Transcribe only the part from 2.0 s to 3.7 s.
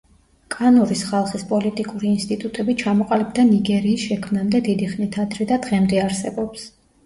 ინსტიტუტები ჩამოყალიბდა